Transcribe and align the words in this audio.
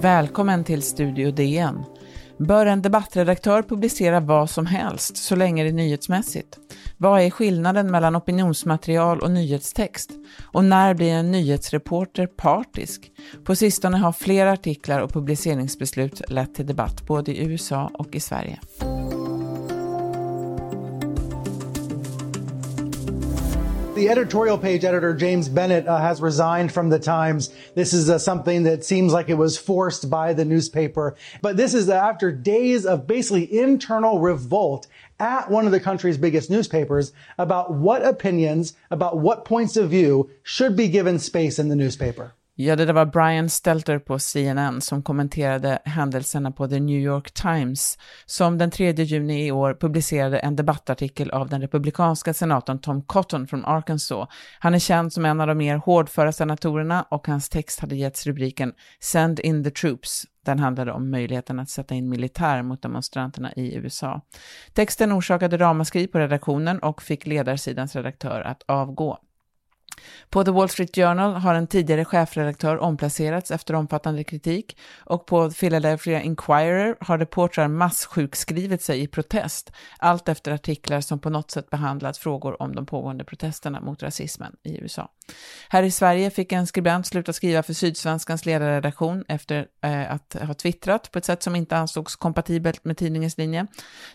Välkommen 0.00 0.64
till 0.64 0.82
Studio 0.82 1.30
DN. 1.30 1.84
Bör 2.38 2.66
en 2.66 2.82
debattredaktör 2.82 3.62
publicera 3.62 4.20
vad 4.20 4.50
som 4.50 4.66
helst 4.66 5.16
så 5.16 5.36
länge 5.36 5.62
det 5.62 5.68
är 5.68 5.72
nyhetsmässigt? 5.72 6.58
Vad 6.96 7.20
är 7.20 7.30
skillnaden 7.30 7.90
mellan 7.90 8.16
opinionsmaterial 8.16 9.20
och 9.20 9.30
nyhetstext? 9.30 10.10
Och 10.52 10.64
när 10.64 10.94
blir 10.94 11.12
en 11.12 11.30
nyhetsreporter 11.30 12.26
partisk? 12.26 13.10
På 13.44 13.54
sistone 13.54 13.96
har 13.96 14.12
flera 14.12 14.52
artiklar 14.52 15.00
och 15.00 15.12
publiceringsbeslut 15.12 16.30
lett 16.30 16.54
till 16.54 16.66
debatt 16.66 17.06
både 17.06 17.32
i 17.32 17.44
USA 17.44 17.90
och 17.94 18.14
i 18.14 18.20
Sverige. 18.20 18.58
The 23.98 24.10
editorial 24.10 24.58
page 24.58 24.84
editor, 24.84 25.12
James 25.12 25.48
Bennett, 25.48 25.88
uh, 25.88 25.98
has 25.98 26.20
resigned 26.20 26.70
from 26.70 26.88
the 26.88 27.00
Times. 27.00 27.52
This 27.74 27.92
is 27.92 28.08
uh, 28.08 28.16
something 28.16 28.62
that 28.62 28.84
seems 28.84 29.12
like 29.12 29.28
it 29.28 29.34
was 29.34 29.58
forced 29.58 30.08
by 30.08 30.34
the 30.34 30.44
newspaper. 30.44 31.16
But 31.42 31.56
this 31.56 31.74
is 31.74 31.88
after 31.88 32.30
days 32.30 32.86
of 32.86 33.08
basically 33.08 33.58
internal 33.58 34.20
revolt 34.20 34.86
at 35.18 35.50
one 35.50 35.66
of 35.66 35.72
the 35.72 35.80
country's 35.80 36.16
biggest 36.16 36.48
newspapers 36.48 37.10
about 37.38 37.72
what 37.72 38.06
opinions, 38.06 38.74
about 38.92 39.18
what 39.18 39.44
points 39.44 39.76
of 39.76 39.90
view 39.90 40.30
should 40.44 40.76
be 40.76 40.86
given 40.86 41.18
space 41.18 41.58
in 41.58 41.68
the 41.68 41.74
newspaper. 41.74 42.34
Ja, 42.60 42.76
det 42.76 42.84
där 42.84 42.92
var 42.92 43.06
Brian 43.06 43.48
Stelter 43.48 43.98
på 43.98 44.18
CNN 44.18 44.80
som 44.80 45.02
kommenterade 45.02 45.78
händelserna 45.84 46.52
på 46.52 46.68
The 46.68 46.80
New 46.80 47.00
York 47.00 47.30
Times, 47.30 47.98
som 48.26 48.58
den 48.58 48.70
3 48.70 48.92
juni 48.92 49.46
i 49.46 49.52
år 49.52 49.74
publicerade 49.74 50.38
en 50.38 50.56
debattartikel 50.56 51.30
av 51.30 51.48
den 51.48 51.60
republikanska 51.60 52.34
senatorn 52.34 52.78
Tom 52.78 53.02
Cotton 53.02 53.46
från 53.46 53.64
Arkansas. 53.64 54.28
Han 54.58 54.74
är 54.74 54.78
känd 54.78 55.12
som 55.12 55.24
en 55.24 55.40
av 55.40 55.46
de 55.46 55.58
mer 55.58 55.76
hårdföra 55.76 56.32
senatorerna 56.32 57.02
och 57.10 57.26
hans 57.26 57.48
text 57.48 57.80
hade 57.80 57.96
getts 57.96 58.26
rubriken 58.26 58.72
Send 59.00 59.40
in 59.40 59.64
the 59.64 59.70
troops. 59.70 60.24
Den 60.44 60.58
handlade 60.58 60.92
om 60.92 61.10
möjligheten 61.10 61.60
att 61.60 61.70
sätta 61.70 61.94
in 61.94 62.08
militär 62.08 62.62
mot 62.62 62.82
demonstranterna 62.82 63.52
i 63.52 63.74
USA. 63.74 64.20
Texten 64.72 65.12
orsakade 65.12 65.58
ramaskri 65.58 66.06
på 66.06 66.18
redaktionen 66.18 66.78
och 66.78 67.02
fick 67.02 67.26
ledarsidans 67.26 67.96
redaktör 67.96 68.40
att 68.40 68.62
avgå. 68.66 69.18
På 70.30 70.44
The 70.44 70.50
Wall 70.50 70.68
Street 70.68 70.96
Journal 70.96 71.34
har 71.34 71.54
en 71.54 71.66
tidigare 71.66 72.04
chefredaktör 72.04 72.78
omplacerats 72.78 73.50
efter 73.50 73.74
omfattande 73.74 74.24
kritik 74.24 74.78
och 74.98 75.26
på 75.26 75.50
Philadelphia 75.50 76.22
Inquirer 76.22 76.96
har 77.00 77.18
reportrar 77.18 77.68
massjukskrivit 77.68 78.82
sig 78.82 79.02
i 79.02 79.06
protest, 79.06 79.72
allt 79.98 80.28
efter 80.28 80.52
artiklar 80.52 81.00
som 81.00 81.18
på 81.18 81.30
något 81.30 81.50
sätt 81.50 81.70
behandlat 81.70 82.18
frågor 82.18 82.62
om 82.62 82.74
de 82.74 82.86
pågående 82.86 83.24
protesterna 83.24 83.80
mot 83.80 84.02
rasismen 84.02 84.56
i 84.62 84.80
USA. 84.80 85.10
Här 85.68 85.82
i 85.82 85.90
Sverige 85.90 86.30
fick 86.30 86.52
en 86.52 86.66
skribent 86.66 87.06
sluta 87.06 87.32
skriva 87.32 87.62
för 87.62 87.72
Sydsvenskans 87.72 88.46
ledarredaktion 88.46 89.24
efter 89.28 89.66
eh, 89.82 90.12
att 90.12 90.36
ha 90.42 90.54
twittrat 90.54 91.12
på 91.12 91.18
ett 91.18 91.24
sätt 91.24 91.42
som 91.42 91.56
inte 91.56 91.76
ansågs 91.76 92.16
kompatibelt 92.16 92.84
med 92.84 92.96
tidningens 92.96 93.38
linje. 93.38 93.66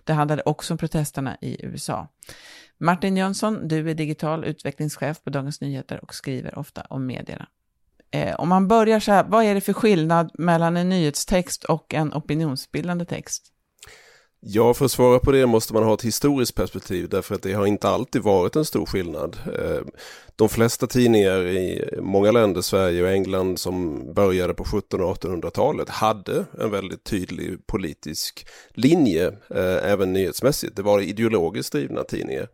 Det 0.04 0.14
handlade 0.14 0.42
också 0.46 0.74
om 0.74 0.78
protesterna 0.78 1.38
i 1.42 1.66
USA. 1.66 2.08
Martin 2.78 3.18
Jönsson, 3.18 3.68
du 3.68 3.90
är 3.90 3.94
digital 3.94 4.46
utvecklingschef 4.46 5.24
på 5.24 5.30
Dagens 5.30 5.62
Nyheter 5.62 6.04
och 6.04 6.16
skriver 6.16 6.60
ofta 6.60 6.82
om 6.82 7.06
medierna. 7.06 7.48
Eh, 8.12 8.36
om 8.36 8.50
man 8.50 8.68
börjar 8.68 9.00
så 9.00 9.12
här, 9.12 9.24
vad 9.24 9.44
är 9.44 9.56
det 9.56 9.62
för 9.62 9.74
skillnad 9.74 10.32
mellan 10.34 10.78
en 10.78 10.90
nyhetstext 10.90 11.64
och 11.64 11.94
en 11.94 12.14
opinionsbildande 12.14 13.06
text? 13.06 13.54
Ja, 14.46 14.74
för 14.74 14.86
att 14.86 14.92
svara 14.92 15.20
på 15.20 15.32
det 15.32 15.46
måste 15.46 15.74
man 15.74 15.84
ha 15.84 15.94
ett 15.94 16.02
historiskt 16.02 16.56
perspektiv 16.56 17.10
därför 17.10 17.36
att 17.36 17.42
det 17.42 17.54
har 17.54 17.66
inte 17.66 17.90
alltid 17.90 18.22
varit 18.22 18.56
en 18.56 18.66
stor 18.66 18.86
skillnad. 18.86 19.38
Eh, 19.46 19.82
de 20.36 20.50
flesta 20.50 20.88
tidningar 20.88 21.48
i 21.48 21.90
många 22.02 22.32
länder, 22.32 22.62
Sverige 22.62 23.04
och 23.04 23.10
England 23.10 23.60
som 23.60 24.04
började 24.14 24.54
på 24.54 24.64
1700 24.64 25.08
och 25.08 25.18
1800-talet 25.18 25.90
hade 25.90 26.46
en 26.60 26.72
väldigt 26.72 27.04
tydlig 27.04 27.68
politisk 27.68 28.48
linje, 28.74 29.28
eh, 29.28 29.92
även 29.92 30.14
nyhetsmässigt. 30.14 30.76
Det 30.76 30.82
var 30.82 31.00
ideologiskt 31.00 31.72
drivna 31.72 32.04
tidningar. 32.04 32.48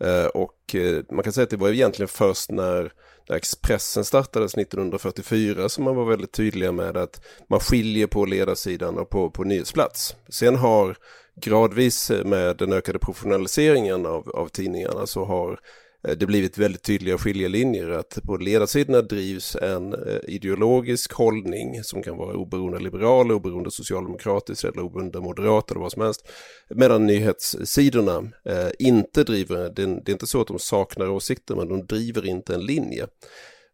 Eh, 0.00 0.26
och 0.26 0.76
man 1.10 1.24
kan 1.24 1.32
säga 1.32 1.44
att 1.44 1.50
det 1.50 1.56
var 1.56 1.68
egentligen 1.68 2.08
först 2.08 2.50
när 2.50 2.92
när 3.28 3.36
Expressen 3.36 4.04
startades 4.04 4.56
1944 4.56 5.68
som 5.68 5.84
man 5.84 5.96
var 5.96 6.04
väldigt 6.04 6.32
tydliga 6.32 6.72
med 6.72 6.96
att 6.96 7.20
man 7.48 7.60
skiljer 7.60 8.06
på 8.06 8.24
ledarsidan 8.24 8.98
och 8.98 9.10
på, 9.10 9.30
på 9.30 9.44
nyhetsplats. 9.44 10.16
Sen 10.28 10.56
har 10.56 10.96
gradvis 11.40 12.10
med 12.24 12.56
den 12.56 12.72
ökade 12.72 12.98
professionaliseringen 12.98 14.06
av, 14.06 14.28
av 14.28 14.48
tidningarna 14.48 15.06
så 15.06 15.24
har 15.24 15.60
eh, 16.08 16.16
det 16.16 16.26
blivit 16.26 16.58
väldigt 16.58 16.82
tydliga 16.82 17.18
skiljelinjer 17.18 17.88
att 17.88 18.18
på 18.22 18.36
ledarsidorna 18.36 19.02
drivs 19.02 19.56
en 19.56 19.94
eh, 19.94 20.18
ideologisk 20.24 21.12
hållning 21.12 21.84
som 21.84 22.02
kan 22.02 22.16
vara 22.16 22.36
oberoende 22.36 22.78
liberal, 22.78 23.32
oberoende 23.32 23.70
socialdemokratisk 23.70 24.64
eller 24.64 24.80
oberoende 24.80 25.20
moderat 25.20 25.70
eller 25.70 25.80
vad 25.80 25.92
som 25.92 26.02
helst. 26.02 26.28
Medan 26.68 27.06
nyhetssidorna 27.06 28.16
eh, 28.44 28.70
inte 28.78 29.24
driver, 29.24 29.72
det 29.76 29.82
är 29.82 30.10
inte 30.10 30.26
så 30.26 30.40
att 30.40 30.48
de 30.48 30.58
saknar 30.58 31.08
åsikter 31.08 31.54
men 31.54 31.68
de 31.68 31.86
driver 31.86 32.26
inte 32.26 32.54
en 32.54 32.66
linje. 32.66 33.06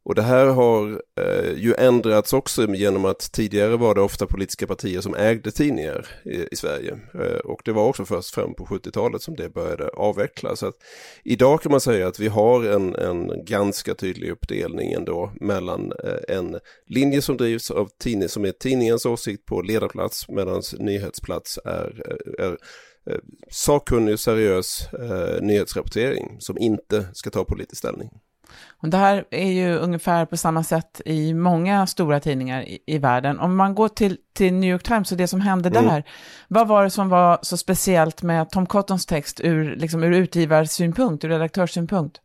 Och 0.09 0.15
det 0.15 0.23
här 0.23 0.47
har 0.47 1.03
eh, 1.21 1.53
ju 1.57 1.75
ändrats 1.75 2.33
också 2.33 2.75
genom 2.75 3.05
att 3.05 3.33
tidigare 3.33 3.77
var 3.77 3.95
det 3.95 4.01
ofta 4.01 4.27
politiska 4.27 4.67
partier 4.67 5.01
som 5.01 5.15
ägde 5.15 5.51
tidningar 5.51 6.07
i, 6.25 6.49
i 6.51 6.57
Sverige. 6.57 6.99
Eh, 7.15 7.39
och 7.39 7.61
det 7.65 7.73
var 7.73 7.85
också 7.85 8.05
först 8.05 8.35
fram 8.35 8.55
på 8.55 8.65
70-talet 8.65 9.23
som 9.23 9.37
det 9.37 9.49
började 9.49 9.89
avvecklas. 9.89 10.59
Så 10.59 10.67
att 10.67 10.75
idag 11.25 11.63
kan 11.63 11.73
man 11.73 11.81
säga 11.81 12.09
att 12.09 12.19
vi 12.19 12.29
har 12.29 12.65
en, 12.65 12.95
en 12.95 13.45
ganska 13.45 13.95
tydlig 13.95 14.31
uppdelning 14.31 14.93
ändå 14.93 15.33
mellan 15.41 15.93
eh, 16.05 16.37
en 16.37 16.59
linje 16.87 17.23
som 17.23 17.37
drivs 17.37 17.71
av 17.71 17.89
tidning 18.03 18.29
som 18.29 18.45
är 18.45 18.53
tidningens 18.53 19.07
åsikt 19.07 19.47
på 19.47 19.63
ledarplats 19.63 20.29
medan 20.29 20.63
nyhetsplats 20.79 21.59
är, 21.65 22.03
eh, 22.07 22.45
är, 22.47 22.57
eh, 23.11 23.21
sakkunnig 23.51 24.13
och 24.13 24.21
seriös 24.21 24.89
eh, 24.93 25.43
nyhetsrapportering 25.43 26.37
som 26.39 26.59
inte 26.59 27.09
ska 27.13 27.31
ta 27.31 27.45
politisk 27.45 27.79
ställning. 27.79 28.11
Och 28.83 28.89
det 28.89 28.97
här 28.97 29.25
är 29.31 29.53
ju 29.53 29.75
ungefär 29.77 30.27
på 30.27 30.37
samma 30.37 30.63
sätt 30.63 31.01
i 31.05 31.35
många 31.35 31.87
stora 31.87 32.21
tidningar 32.21 32.63
i, 32.63 32.79
i 32.87 32.99
världen. 32.99 33.39
Om 33.39 33.57
man 33.57 33.75
går 33.75 33.89
till, 33.89 34.17
till 34.35 34.55
New 34.55 34.71
York 34.71 34.83
Times 34.83 35.13
och 35.13 35.19
det 35.19 35.29
som 35.29 35.41
hände 35.41 35.69
mm. 35.69 35.85
där, 35.85 36.05
vad 36.49 36.69
var 36.69 36.85
det 36.85 36.91
som 36.91 37.09
var 37.09 37.39
så 37.43 37.57
speciellt 37.57 38.23
med 38.23 38.51
Tom 38.51 38.67
Cottons 38.67 39.07
text 39.07 39.41
ur, 39.41 39.77
liksom, 39.77 40.05
ur 40.05 40.13
utgivarsynpunkt, 40.13 41.25
ur 41.25 41.29
redaktörssynpunkt? 41.29 42.21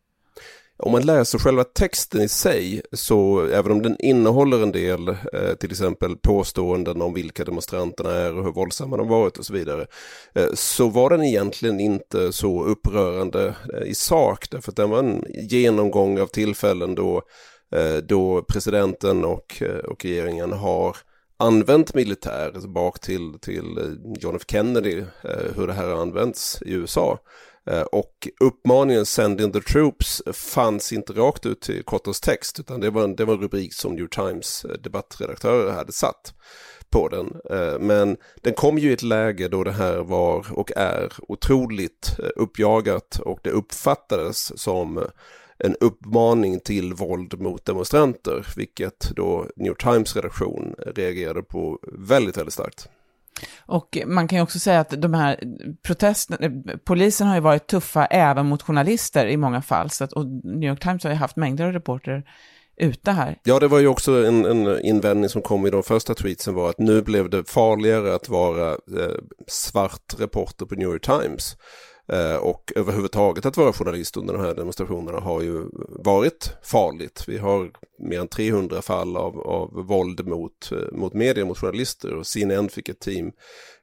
Om 0.78 0.92
man 0.92 1.06
läser 1.06 1.40
själva 1.40 1.64
texten 1.64 2.22
i 2.22 2.28
sig, 2.30 2.82
så 2.92 3.46
även 3.46 3.72
om 3.72 3.82
den 3.82 3.96
innehåller 4.00 4.64
en 4.64 4.72
del, 4.72 5.10
eh, 5.10 5.54
till 5.60 5.72
exempel 5.72 6.18
påståenden 6.18 7.02
om 7.02 7.14
vilka 7.14 7.46
demonstranterna 7.46 8.12
är 8.12 8.38
och 8.38 8.44
hur 8.44 8.52
våldsamma 8.52 8.98
de 8.98 9.08
varit 9.08 9.38
och 9.38 9.46
så 9.46 9.54
vidare, 9.54 9.88
eh, 10.36 10.48
så 10.54 10.90
var 10.90 11.10
den 11.10 11.24
egentligen 11.24 11.80
inte 11.80 12.34
så 12.34 12.64
upprörande 12.64 13.56
eh, 13.74 13.88
i 13.88 13.96
sak, 13.96 14.50
därför 14.52 14.72
att 14.72 14.76
den 14.76 14.90
var 14.90 15.00
en 15.00 15.26
genomgång 15.50 16.20
av 16.20 16.28
tillfällen 16.28 16.96
då, 16.96 17.22
eh, 17.76 17.98
då 17.98 18.42
presidenten 18.42 19.26
och, 19.26 19.62
eh, 19.62 19.78
och 19.78 20.06
regeringen 20.06 20.52
har 20.52 20.98
använt 21.38 21.94
militär 21.94 22.52
alltså 22.54 22.70
bak 22.70 23.00
till, 23.00 23.40
till 23.42 23.78
eh, 23.78 24.14
John 24.20 24.36
F 24.36 24.42
Kennedy, 24.48 25.04
hur 25.56 25.68
det 25.68 25.74
här 25.74 25.88
har 25.88 26.02
använts 26.02 26.62
i 26.62 26.74
USA. 26.74 27.20
Eh, 27.66 27.82
och 27.82 28.28
uppmaningen 28.40 29.06
Send 29.06 29.42
in 29.42 29.52
the 29.52 29.62
troops 29.62 30.22
fanns 30.34 30.94
inte 30.94 31.14
rakt 31.14 31.46
ut 31.46 31.62
till 31.62 31.84
Cottons 31.84 32.22
text 32.22 32.60
utan 32.60 32.80
det 32.80 32.90
var, 32.90 33.04
en, 33.04 33.16
det 33.16 33.26
var 33.26 33.34
en 33.34 33.42
rubrik 33.42 33.74
som 33.74 33.96
New 33.96 34.08
Times 34.08 34.66
eh, 34.66 34.72
debattredaktörer 34.72 35.72
hade 35.72 35.92
satt 35.92 36.34
på 36.90 37.08
den. 37.08 37.42
Eh, 37.50 37.80
men 37.80 38.18
den 38.42 38.54
kom 38.54 38.78
ju 38.78 38.90
i 38.90 38.94
ett 38.94 39.04
läge 39.04 39.48
då 39.48 39.64
det 39.64 39.72
här 39.72 39.98
var 39.98 40.46
och 40.52 40.72
är 40.76 41.14
otroligt 41.28 42.18
uppjagat 42.36 43.20
och 43.20 43.40
det 43.44 43.50
uppfattades 43.50 44.62
som 44.62 45.06
en 45.58 45.76
uppmaning 45.80 46.60
till 46.60 46.94
våld 46.94 47.40
mot 47.42 47.66
demonstranter, 47.66 48.48
vilket 48.56 49.12
då 49.16 49.48
New 49.56 49.74
Times 49.74 50.16
redaktion 50.16 50.76
reagerade 50.96 51.44
på 51.44 51.80
väldigt, 51.92 52.38
väldigt 52.38 52.54
starkt. 52.54 52.90
Och 53.66 53.98
man 54.06 54.28
kan 54.28 54.38
ju 54.38 54.44
också 54.44 54.60
säga 54.60 54.80
att 54.80 55.02
de 55.02 55.14
här 55.14 55.40
protesterna, 55.84 56.62
polisen 56.86 57.28
har 57.28 57.36
ju 57.36 57.42
varit 57.42 57.68
tuffa 57.68 58.06
även 58.06 58.46
mot 58.46 58.62
journalister 58.62 59.28
i 59.28 59.38
många 59.38 59.62
fall, 59.62 59.90
så 59.90 60.04
att, 60.04 60.14
och 60.14 60.26
New 60.44 60.70
York 60.70 60.80
Times 60.80 61.04
har 61.04 61.12
ju 61.12 61.18
haft 61.18 61.36
mängder 61.36 61.66
av 61.66 61.74
reporter 61.74 62.24
ute 62.78 63.12
här. 63.12 63.38
Ja, 63.44 63.60
det 63.60 63.68
var 63.68 63.80
ju 63.80 63.88
också 63.88 64.26
en, 64.26 64.46
en 64.46 64.82
invändning 64.82 65.30
som 65.30 65.42
kom 65.42 65.68
i 65.68 65.70
de 65.70 65.84
första 65.84 66.14
tweetsen 66.14 66.54
var 66.54 66.70
att 66.70 66.80
nu 66.80 67.02
blev 67.02 67.30
det 67.30 67.50
farligare 67.50 68.16
att 68.16 68.30
vara 68.30 68.70
eh, 68.70 69.16
svart 69.48 70.20
reporter 70.20 70.66
på 70.66 70.76
New 70.76 70.88
York 70.88 71.06
Times. 71.06 71.58
Eh, 72.08 72.36
och 72.36 72.72
överhuvudtaget 72.76 73.46
att 73.46 73.58
vara 73.58 73.74
journalist 73.74 74.18
under 74.18 74.34
de 74.34 74.44
här 74.44 74.56
demonstrationerna 74.56 75.20
har 75.20 75.42
ju 75.42 75.64
varit 75.90 76.52
farligt. 76.64 77.24
Vi 77.28 77.38
har 77.38 77.72
mer 78.00 78.20
än 78.20 78.28
300 78.28 78.82
fall 78.82 79.18
av, 79.18 79.40
av 79.40 79.86
våld 79.88 80.28
mot, 80.28 80.72
eh, 80.72 80.98
mot 80.98 81.14
media, 81.14 81.46
mot 81.46 81.58
journalister 81.58 82.14
och 82.14 82.28
CNN 82.28 82.70
fick 82.70 82.90
ett 82.90 83.00
team 83.00 83.32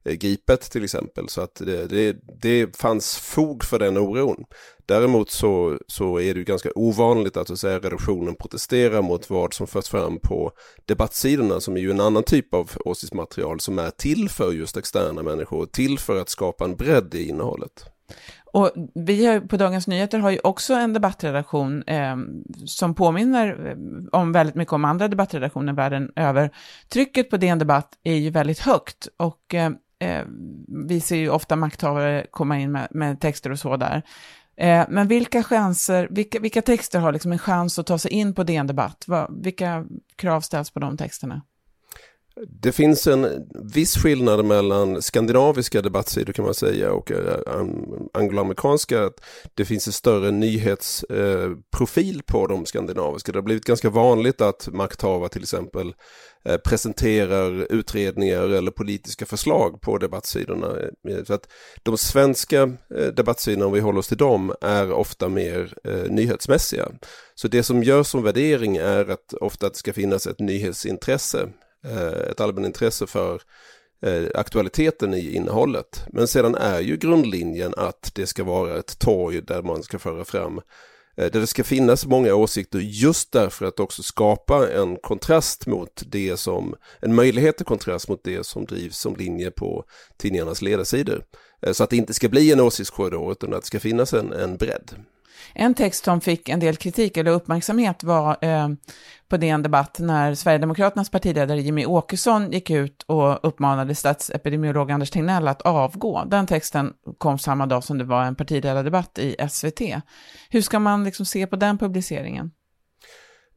eh, 0.05 0.13
gripet 0.13 0.61
till 0.61 0.85
exempel. 0.85 1.29
Så 1.29 1.41
att 1.41 1.55
det, 1.55 1.87
det, 1.87 2.17
det 2.43 2.77
fanns 2.77 3.17
fog 3.17 3.65
för 3.65 3.79
den 3.79 3.99
oron. 3.99 4.45
Däremot 4.87 5.31
så, 5.31 5.79
så 5.87 6.21
är 6.21 6.35
det 6.35 6.39
ju 6.39 6.45
ganska 6.45 6.71
ovanligt 6.75 7.37
att, 7.37 7.47
så 7.47 7.53
att 7.53 7.59
säga, 7.59 7.79
redaktionen 7.79 8.35
protesterar 8.35 9.03
mot 9.03 9.31
vad 9.31 9.55
som 9.55 9.67
förs 9.67 9.89
fram 9.89 10.19
på 10.19 10.53
debattsidorna 10.87 11.61
som 11.61 11.77
är 11.77 11.81
ju 11.81 11.91
en 11.91 12.01
annan 12.01 12.23
typ 12.23 12.55
av 12.55 12.71
åsiktsmaterial 12.85 13.61
som 13.61 13.79
är 13.79 13.91
till 13.91 14.29
för 14.29 14.53
just 14.53 14.77
externa 14.77 15.23
människor, 15.23 15.67
till 15.67 15.99
för 15.99 16.21
att 16.21 16.29
skapa 16.29 16.65
en 16.65 16.77
bredd 16.77 17.15
i 17.15 17.29
innehållet. 17.29 17.85
Och 18.53 18.71
vi 18.95 19.27
har, 19.27 19.41
på 19.41 19.57
Dagens 19.57 19.87
Nyheter 19.87 20.19
har 20.19 20.31
ju 20.31 20.39
också 20.45 20.75
en 20.75 20.93
debattredaktion 20.93 21.83
eh, 21.83 22.17
som 22.67 22.95
påminner 22.95 23.67
eh, 23.67 24.21
om 24.21 24.33
väldigt 24.33 24.55
mycket 24.55 24.73
om 24.73 24.85
andra 24.85 25.09
debattredaktioner 25.09 25.73
världen 25.73 26.12
över. 26.17 26.51
Trycket 26.89 27.31
på 27.31 27.37
DN 27.37 27.59
Debatt 27.59 27.99
är 28.03 28.15
ju 28.15 28.31
väldigt 28.31 28.59
högt 28.59 29.09
och 29.17 29.55
eh, 29.55 29.71
eh, 29.99 30.25
vi 30.87 31.01
ser 31.01 31.17
ju 31.17 31.31
ofta 31.31 31.57
makthavare 31.57 32.27
komma 32.31 32.59
in 32.59 32.73
med, 32.73 32.89
med 32.91 33.21
texter 33.21 33.53
och 33.53 33.59
så 33.59 33.77
där. 33.77 34.03
Eh, 34.57 34.87
men 34.89 35.09
vilka 35.09 35.43
chanser, 35.43 36.09
vilka, 36.11 36.39
vilka 36.39 36.62
texter 36.62 37.01
har 37.01 37.12
liksom 37.12 37.33
en 37.33 37.39
chans 37.39 37.79
att 37.79 37.87
ta 37.87 37.99
sig 37.99 38.11
in 38.11 38.35
på 38.35 38.43
DN 38.43 38.67
Debatt? 38.67 39.07
vilka 39.31 39.87
krav 40.17 40.41
ställs 40.41 40.71
på 40.71 40.81
de 40.81 40.97
texterna? 40.97 41.43
Det 42.49 42.73
finns 42.73 43.07
en 43.07 43.49
viss 43.75 43.97
skillnad 43.97 44.45
mellan 44.45 45.03
skandinaviska 45.03 45.83
debattsidor 45.83 46.33
kan 46.33 46.45
man 46.45 46.55
säga 46.55 46.93
och 46.93 47.11
eh, 47.13 47.39
angloamerikanska. 48.15 49.11
Det 49.55 49.65
finns 49.65 49.87
en 49.87 49.93
större 49.93 50.31
nyhetsprofil 50.31 52.17
eh, 52.17 52.23
på 52.33 52.47
de 52.47 52.67
skandinaviska. 52.67 53.33
Det 53.33 53.39
har 53.39 53.43
blivit 53.43 53.65
ganska 53.65 53.91
vanligt 53.91 54.41
att 54.41 54.69
makthavare 54.73 55.29
till 55.29 55.43
exempel 55.43 55.95
eh, 56.45 56.57
presenterar 56.57 57.73
utredningar 57.73 58.49
eller 58.49 58.71
politiska 58.71 59.27
förslag 59.27 59.81
på 59.81 59.99
debattsidorna. 59.99 60.77
Så 61.27 61.35
att 61.35 61.49
de 61.83 61.99
svenska 61.99 62.73
debattsidorna, 63.17 63.67
om 63.67 63.73
vi 63.73 63.81
håller 63.81 63.99
oss 63.99 64.09
till 64.09 64.17
dem, 64.17 64.55
är 64.61 64.93
ofta 64.93 65.29
mer 65.29 65.75
nyhetsmässiga. 66.09 66.89
Så 67.35 67.49
det 67.49 67.63
som 67.63 67.83
görs 67.83 68.07
som 68.07 68.23
värdering 68.23 68.77
är 68.77 69.11
att 69.11 69.35
ofta 69.41 69.67
att 69.67 69.73
det 69.73 69.79
ska 69.79 69.93
finnas 69.93 70.27
ett 70.27 70.39
nyhetsintresse 70.39 71.49
Eh, 71.85 72.31
ett 72.31 72.41
allmänintresse 72.41 73.06
för 73.06 73.43
eh, 74.03 74.25
aktualiteten 74.35 75.15
i 75.15 75.35
innehållet. 75.35 76.05
Men 76.12 76.29
sedan 76.29 76.55
är 76.55 76.81
ju 76.81 76.97
grundlinjen 76.97 77.75
att 77.77 78.11
det 78.15 78.27
ska 78.27 78.44
vara 78.44 78.79
ett 78.79 78.99
torg 78.99 79.43
där 79.43 79.62
man 79.62 79.82
ska 79.82 79.99
föra 79.99 80.25
fram 80.25 80.59
eh, 81.17 81.31
där 81.31 81.41
det 81.41 81.47
ska 81.47 81.65
finnas 81.65 82.06
många 82.06 82.35
åsikter 82.35 82.79
just 82.79 83.32
därför 83.32 83.67
att 83.67 83.81
också 83.81 84.03
skapa 84.03 84.73
en 84.73 84.97
kontrast 84.97 85.67
mot 85.67 86.03
det 86.06 86.37
som, 86.37 86.75
en 87.00 87.15
möjlighet 87.15 87.56
till 87.56 87.67
kontrast 87.67 88.09
mot 88.09 88.25
det 88.25 88.47
som 88.47 88.65
drivs 88.65 88.99
som 88.99 89.17
linje 89.17 89.50
på 89.50 89.85
tidningarnas 90.17 90.62
ledarsidor. 90.62 91.25
Så 91.73 91.85
att 91.85 91.91
det 91.91 91.97
inte 91.97 92.15
ska 92.15 92.29
bli 92.29 92.53
en 92.53 92.61
åsiktskorridor 92.61 93.33
utan 93.33 93.55
att 93.55 93.61
det 93.61 93.67
ska 93.67 93.81
finnas 93.81 94.15
en, 94.15 94.33
en 94.33 94.56
bredd. 94.56 94.94
En 95.55 95.75
text 95.75 96.05
som 96.05 96.21
fick 96.21 96.49
en 96.49 96.61
del 96.61 96.77
kritik 96.77 97.17
eller 97.17 97.31
uppmärksamhet 97.31 98.05
var 98.05 98.37
eh, 98.41 98.69
på 99.29 99.37
DN 99.37 99.63
Debatt 99.63 99.99
när 99.99 100.35
Sverigedemokraternas 100.35 101.11
partiledare 101.11 101.61
Jimmy 101.61 101.87
Åkesson 101.87 102.53
gick 102.53 102.71
ut 102.71 103.03
och 103.03 103.49
uppmanade 103.49 103.95
statsepidemiolog 103.95 104.91
Anders 104.91 105.11
Tegnell 105.11 105.49
att 105.49 105.63
avgå. 105.63 106.25
Den 106.25 106.47
texten 106.47 106.93
kom 107.19 107.39
samma 107.39 107.67
dag 107.67 107.85
som 107.85 107.99
det 107.99 108.05
var 108.05 108.25
en 108.25 108.37
partiledardebatt 108.37 109.19
i 109.19 109.37
SVT. 109.51 109.81
Hur 110.51 110.63
ska 110.63 110.79
man 110.79 111.05
liksom 111.05 111.27
se 111.27 111.47
på 111.47 111.57
den 111.57 111.79
publiceringen? 111.79 112.51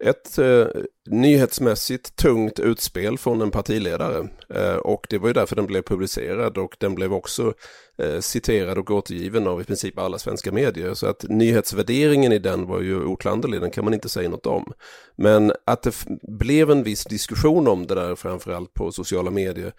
ett 0.04 0.38
eh, 0.38 0.68
nyhetsmässigt 1.06 2.16
tungt 2.16 2.60
utspel 2.60 3.18
från 3.18 3.42
en 3.42 3.52
partiledare 3.52 4.28
eh, 4.50 4.76
och 4.76 5.08
det 5.10 5.18
var 5.18 5.28
ju 5.28 5.34
därför 5.34 5.56
den 5.56 5.66
blev 5.66 5.82
publicerad 5.82 6.58
och 6.58 6.76
den 6.80 6.96
blev 6.96 7.14
också 7.14 7.54
eh, 7.98 8.20
citerad 8.20 8.78
och 8.78 8.92
återgiven 8.92 9.48
av 9.48 9.62
i 9.62 9.64
princip 9.64 10.00
alla 10.00 10.20
svenska 10.20 10.52
medier. 10.52 10.94
Så 10.94 11.08
att 11.08 11.26
nyhetsvärderingen 11.30 12.32
i 12.32 12.40
den 12.40 12.68
var 12.68 12.82
ju 12.82 13.04
oklanderlig, 13.04 13.62
den 13.62 13.72
kan 13.72 13.84
man 13.84 13.94
inte 13.94 14.10
säga 14.10 14.30
något 14.30 14.46
om. 14.46 14.74
Men 15.16 15.54
att 15.66 15.84
det 15.84 16.06
blev 16.40 16.72
en 16.72 16.84
viss 16.84 17.04
diskussion 17.04 17.68
om 17.68 17.88
det 17.88 17.96
där 17.96 18.16
framförallt 18.16 18.74
på 18.74 18.92
sociala 18.92 19.32
medier, 19.32 19.74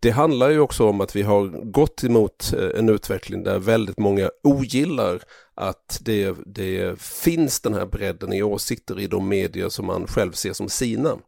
det 0.00 0.10
handlar 0.10 0.50
ju 0.50 0.60
också 0.60 0.88
om 0.88 1.00
att 1.00 1.16
vi 1.16 1.22
har 1.22 1.70
gått 1.70 2.04
emot 2.04 2.52
eh, 2.56 2.78
en 2.78 2.88
utveckling 2.88 3.42
där 3.42 3.58
väldigt 3.58 3.98
många 3.98 4.30
ogillar 4.42 5.22
att 5.60 6.00
det, 6.02 6.36
det 6.46 7.00
finns 7.00 7.60
den 7.60 7.74
här 7.74 7.86
bredden 7.86 8.32
i 8.32 8.42
åsikter 8.42 9.00
i 9.00 9.06
de 9.06 9.28
medier 9.28 9.68
som 9.68 9.86
man 9.86 10.06
själv 10.06 10.32
ser 10.32 10.52
som 10.52 10.68
sina. 10.70 11.18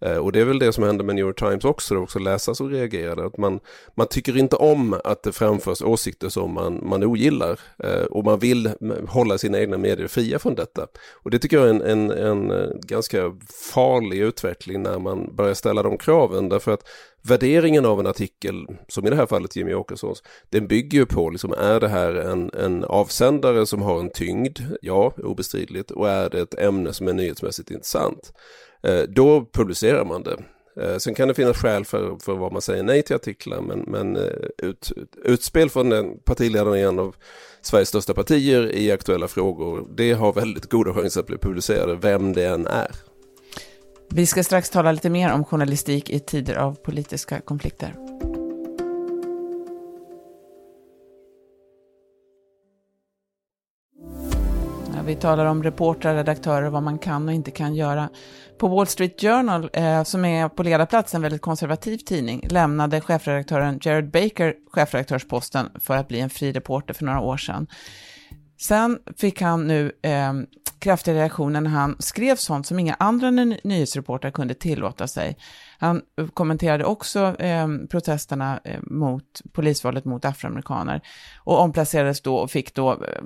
Eh, 0.00 0.16
och 0.16 0.32
det 0.32 0.40
är 0.40 0.44
väl 0.44 0.58
det 0.58 0.72
som 0.72 0.84
hände 0.84 1.04
med 1.04 1.14
New 1.14 1.24
York 1.24 1.38
Times 1.38 1.64
också, 1.64 1.94
det 1.94 2.00
också 2.00 2.18
läsare 2.18 2.54
som 2.54 2.70
reagerade. 2.70 3.26
Att 3.26 3.36
man, 3.36 3.60
man 3.94 4.06
tycker 4.06 4.36
inte 4.36 4.56
om 4.56 5.00
att 5.04 5.22
det 5.22 5.32
framförs 5.32 5.82
åsikter 5.82 6.28
som 6.28 6.54
man, 6.54 6.80
man 6.82 7.04
ogillar 7.04 7.60
eh, 7.84 8.04
och 8.04 8.24
man 8.24 8.38
vill 8.38 8.70
hålla 9.08 9.38
sina 9.38 9.58
egna 9.60 9.78
medier 9.78 10.08
fria 10.08 10.38
från 10.38 10.54
detta. 10.54 10.86
Och 11.22 11.30
det 11.30 11.38
tycker 11.38 11.56
jag 11.56 11.66
är 11.66 11.70
en, 11.70 11.82
en, 11.82 12.10
en 12.10 12.50
eh, 12.50 12.70
ganska 12.82 13.36
farlig 13.74 14.18
utveckling 14.18 14.82
när 14.82 14.98
man 14.98 15.36
börjar 15.36 15.54
ställa 15.54 15.82
de 15.82 15.98
kraven. 15.98 16.48
Därför 16.48 16.72
att 16.72 16.88
värderingen 17.22 17.86
av 17.86 18.00
en 18.00 18.06
artikel, 18.06 18.66
som 18.88 19.06
i 19.06 19.10
det 19.10 19.16
här 19.16 19.26
fallet 19.26 19.56
Jimmy 19.56 19.74
Åkessons, 19.74 20.22
den 20.48 20.66
bygger 20.66 20.98
ju 20.98 21.06
på, 21.06 21.30
liksom, 21.30 21.52
är 21.52 21.80
det 21.80 21.88
här 21.88 22.14
en, 22.14 22.50
en 22.54 22.84
avsändare 22.84 23.66
som 23.66 23.82
har 23.82 24.00
en 24.00 24.10
tyngd? 24.10 24.58
Ja, 24.82 25.12
obestridligt. 25.16 25.90
Och 25.90 26.08
är 26.08 26.30
det 26.30 26.40
ett 26.40 26.58
ämne 26.58 26.92
som 26.92 27.08
är 27.08 27.12
nyhetsmässigt 27.12 27.70
intressant? 27.70 28.32
Eh, 28.82 29.02
då 29.08 29.46
publicerar 29.52 30.04
man 30.04 30.22
det. 30.22 30.36
Eh, 30.80 30.96
sen 30.96 31.14
kan 31.14 31.28
det 31.28 31.34
finnas 31.34 31.56
skäl 31.56 31.84
för, 31.84 32.16
för 32.20 32.34
vad 32.34 32.52
man 32.52 32.62
säger 32.62 32.82
nej 32.82 33.02
till 33.02 33.16
artiklar, 33.16 33.60
men, 33.60 33.78
men 33.78 34.16
eh, 34.16 34.48
ut, 34.58 34.92
utspel 35.24 35.70
från 35.70 35.88
den 35.88 36.18
partiledaren 36.24 36.78
i 36.78 36.80
en 36.80 36.98
av 36.98 37.16
Sveriges 37.62 37.88
största 37.88 38.14
partier 38.14 38.72
i 38.72 38.92
aktuella 38.92 39.28
frågor, 39.28 39.88
det 39.96 40.12
har 40.12 40.32
väldigt 40.32 40.70
goda 40.70 40.94
chanser 40.94 41.20
att 41.20 41.26
bli 41.26 41.38
publicerade, 41.38 41.94
vem 41.94 42.32
det 42.32 42.46
än 42.46 42.66
är. 42.66 42.90
Vi 44.14 44.26
ska 44.26 44.42
strax 44.42 44.70
tala 44.70 44.92
lite 44.92 45.10
mer 45.10 45.32
om 45.32 45.44
journalistik 45.44 46.10
i 46.10 46.20
tider 46.20 46.54
av 46.54 46.74
politiska 46.74 47.40
konflikter. 47.40 47.94
Vi 55.04 55.16
talar 55.16 55.46
om 55.46 55.62
reportrar, 55.62 56.14
redaktörer, 56.14 56.70
vad 56.70 56.82
man 56.82 56.98
kan 56.98 57.28
och 57.28 57.34
inte 57.34 57.50
kan 57.50 57.74
göra. 57.74 58.08
På 58.58 58.68
Wall 58.68 58.86
Street 58.86 59.20
Journal, 59.20 59.70
eh, 59.72 60.02
som 60.02 60.24
är 60.24 60.48
på 60.48 60.62
ledarplats 60.62 61.14
en 61.14 61.22
väldigt 61.22 61.42
konservativ 61.42 61.98
tidning, 61.98 62.46
lämnade 62.50 63.00
chefredaktören 63.00 63.78
Jared 63.82 64.10
Baker 64.10 64.54
chefredaktörsposten 64.72 65.68
för 65.80 65.96
att 65.96 66.08
bli 66.08 66.20
en 66.20 66.30
fri 66.30 66.52
reporter 66.52 66.94
för 66.94 67.04
några 67.04 67.20
år 67.20 67.36
sedan. 67.36 67.66
Sen 68.60 68.98
fick 69.16 69.42
han 69.42 69.66
nu 69.66 69.92
eh, 70.02 70.32
kraftiga 70.80 71.14
reaktioner 71.14 71.60
när 71.60 71.70
han 71.70 71.96
skrev 71.98 72.36
sånt 72.36 72.66
som 72.66 72.78
inga 72.78 72.96
andra 72.98 73.30
nyhetsreportrar 73.30 74.30
kunde 74.30 74.54
tillåta 74.54 75.06
sig. 75.06 75.36
Han 75.78 76.02
kommenterade 76.34 76.84
också 76.84 77.36
eh, 77.38 77.68
protesterna 77.90 78.60
eh, 78.64 78.80
mot 78.82 79.42
polisvåldet 79.52 80.04
mot 80.04 80.24
afroamerikaner 80.24 81.00
och 81.38 81.60
omplacerades 81.60 82.20
då 82.20 82.36
och 82.36 82.50
fick 82.50 82.74
då 82.74 82.92
eh, 82.92 83.22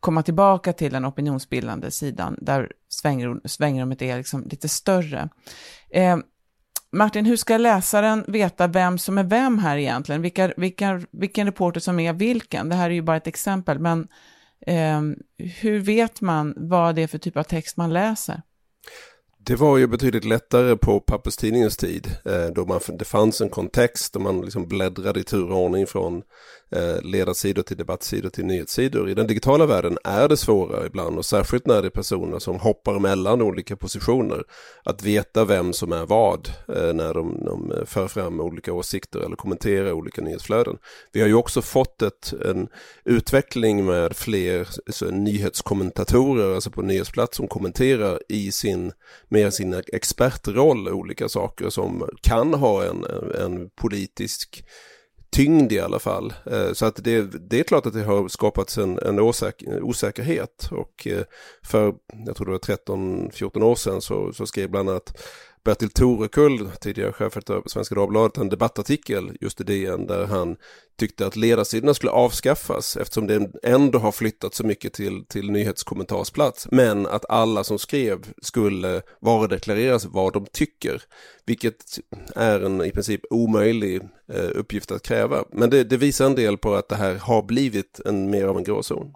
komma 0.00 0.22
tillbaka 0.22 0.72
till 0.72 0.92
den 0.92 1.06
opinionsbildande 1.06 1.90
sidan 1.90 2.36
där 2.40 2.72
svängrum, 2.88 3.40
svängrummet 3.44 4.02
är 4.02 4.16
liksom 4.16 4.48
lite 4.50 4.68
större. 4.68 5.28
Eh, 5.90 6.16
Martin, 6.92 7.24
hur 7.24 7.36
ska 7.36 7.56
läsaren 7.56 8.24
veta 8.28 8.66
vem 8.66 8.98
som 8.98 9.18
är 9.18 9.24
vem 9.24 9.58
här 9.58 9.76
egentligen? 9.76 10.22
Vilka, 10.22 10.52
vilka, 10.56 11.00
vilken 11.10 11.46
reporter 11.46 11.80
som 11.80 12.00
är 12.00 12.12
vilken? 12.12 12.68
Det 12.68 12.74
här 12.74 12.90
är 12.90 12.94
ju 12.94 13.02
bara 13.02 13.16
ett 13.16 13.26
exempel, 13.26 13.78
men 13.78 14.08
eh, 14.66 15.02
hur 15.60 15.78
vet 15.78 16.20
man 16.20 16.54
vad 16.56 16.94
det 16.94 17.02
är 17.02 17.06
för 17.06 17.18
typ 17.18 17.36
av 17.36 17.42
text 17.42 17.76
man 17.76 17.92
läser? 17.92 18.42
Det 19.38 19.56
var 19.56 19.78
ju 19.78 19.86
betydligt 19.86 20.24
lättare 20.24 20.76
på 20.76 21.00
papperstidningens 21.00 21.76
tid 21.76 22.16
eh, 22.24 22.46
då 22.54 22.66
man, 22.66 22.80
det 22.98 23.04
fanns 23.04 23.40
en 23.40 23.48
kontext 23.48 24.16
och 24.16 24.22
man 24.22 24.40
liksom 24.40 24.68
bläddrade 24.68 25.20
i 25.20 25.24
turordning 25.24 25.86
från 25.86 26.22
Eh, 26.70 27.02
ledarsidor 27.02 27.62
till 27.62 27.76
debattsidor 27.76 28.30
till 28.30 28.44
nyhetssidor. 28.44 29.10
I 29.10 29.14
den 29.14 29.26
digitala 29.26 29.66
världen 29.66 29.98
är 30.04 30.28
det 30.28 30.36
svårare 30.36 30.86
ibland 30.86 31.18
och 31.18 31.24
särskilt 31.24 31.66
när 31.66 31.82
det 31.82 31.88
är 31.88 31.90
personer 31.90 32.38
som 32.38 32.58
hoppar 32.58 32.98
mellan 32.98 33.42
olika 33.42 33.76
positioner 33.76 34.44
att 34.84 35.02
veta 35.02 35.44
vem 35.44 35.72
som 35.72 35.92
är 35.92 36.06
vad 36.06 36.48
eh, 36.68 36.94
när 36.94 37.14
de, 37.14 37.44
de 37.44 37.72
eh, 37.72 37.84
för 37.84 38.08
fram 38.08 38.40
olika 38.40 38.72
åsikter 38.72 39.20
eller 39.20 39.36
kommenterar 39.36 39.92
olika 39.92 40.22
nyhetsflöden. 40.22 40.78
Vi 41.12 41.20
har 41.20 41.28
ju 41.28 41.34
också 41.34 41.62
fått 41.62 42.02
ett, 42.02 42.32
en 42.44 42.68
utveckling 43.04 43.84
med 43.84 44.16
fler 44.16 44.68
alltså, 44.86 45.04
nyhetskommentatorer, 45.04 46.54
alltså 46.54 46.70
på 46.70 46.82
nyhetsplats 46.82 47.36
som 47.36 47.48
kommenterar 47.48 48.20
i 48.28 48.52
sin, 48.52 48.92
med 49.28 49.54
sin 49.54 49.82
expertroll 49.92 50.88
olika 50.88 51.28
saker 51.28 51.70
som 51.70 52.08
kan 52.22 52.54
ha 52.54 52.84
en, 52.84 53.04
en 53.34 53.70
politisk 53.70 54.64
tyngd 55.30 55.72
i 55.72 55.80
alla 55.80 55.98
fall. 55.98 56.32
Eh, 56.46 56.72
så 56.72 56.86
att 56.86 57.04
det, 57.04 57.22
det 57.50 57.60
är 57.60 57.64
klart 57.64 57.86
att 57.86 57.92
det 57.92 58.04
har 58.04 58.28
skapats 58.28 58.78
en, 58.78 58.98
en 58.98 59.18
osäker, 59.18 59.82
osäkerhet 59.82 60.68
och 60.70 61.06
eh, 61.06 61.22
för, 61.62 61.94
jag 62.26 62.36
tror 62.36 62.46
det 62.46 62.52
var 62.52 62.58
13-14 62.58 63.62
år 63.62 63.74
sedan 63.74 64.00
så, 64.00 64.32
så 64.32 64.46
skrev 64.46 64.70
bland 64.70 64.90
annat 64.90 65.22
Bertil 65.68 65.90
Torekull, 65.90 66.70
tidigare 66.80 67.12
chefredaktör 67.12 67.60
på 67.60 67.68
Svenska 67.68 67.94
Dagbladet, 67.94 68.36
en 68.38 68.48
debattartikel 68.48 69.36
just 69.40 69.60
i 69.60 69.64
DN 69.64 70.06
där 70.06 70.26
han 70.26 70.56
tyckte 70.98 71.26
att 71.26 71.36
ledarsidorna 71.36 71.94
skulle 71.94 72.12
avskaffas 72.12 72.96
eftersom 72.96 73.26
det 73.26 73.50
ändå 73.62 73.98
har 73.98 74.12
flyttat 74.12 74.54
så 74.54 74.66
mycket 74.66 74.92
till, 74.92 75.24
till 75.24 75.50
nyhetskommentarsplats. 75.50 76.68
Men 76.70 77.06
att 77.06 77.30
alla 77.30 77.64
som 77.64 77.78
skrev 77.78 78.18
skulle 78.42 79.02
varudeklareras 79.20 80.04
vad 80.04 80.32
de 80.32 80.46
tycker. 80.52 81.02
Vilket 81.46 81.98
är 82.34 82.60
en 82.60 82.84
i 82.84 82.90
princip 82.90 83.20
omöjlig 83.30 84.02
eh, 84.32 84.50
uppgift 84.54 84.90
att 84.92 85.02
kräva. 85.02 85.44
Men 85.52 85.70
det, 85.70 85.84
det 85.84 85.96
visar 85.96 86.26
en 86.26 86.34
del 86.34 86.58
på 86.58 86.74
att 86.74 86.88
det 86.88 86.96
här 86.96 87.14
har 87.14 87.42
blivit 87.42 88.00
en 88.04 88.30
mer 88.30 88.44
av 88.44 88.56
en 88.56 88.64
gråzon. 88.64 89.14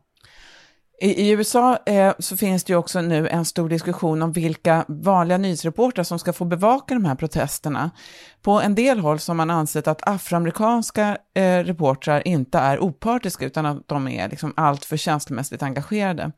I, 1.02 1.28
I, 1.28 1.30
USA 1.30 1.78
eh, 1.86 2.14
så 2.18 2.36
finns 2.36 2.64
det 2.64 2.72
ju 2.72 2.76
också 2.76 3.00
nu 3.00 3.28
en 3.28 3.44
stor 3.44 3.68
diskussion 3.68 4.22
om 4.22 4.32
vilka 4.32 4.84
vanliga 4.88 5.38
nyhetsreportrar 5.38 6.04
som 6.04 6.18
ska 6.18 6.32
få 6.32 6.44
bevaka 6.44 6.94
de 6.94 7.04
här 7.04 7.14
protesterna. 7.14 7.90
På 8.42 8.60
en 8.60 8.74
del 8.74 8.98
håll 8.98 9.18
så 9.18 9.30
har 9.32 9.34
man 9.34 9.50
ansett 9.50 9.86
att 9.86 10.08
afroamerikanska 10.08 11.18
eh, 11.34 11.58
reportrar 11.58 12.28
inte 12.28 12.58
är 12.58 12.78
opartiska 12.80 13.46
utan 13.46 13.66
att 13.66 13.88
de 13.88 14.08
är 14.08 14.28
liksom 14.28 14.52
alltför 14.56 14.96
känslomässigt 14.96 15.62
engagerade. 15.62 16.32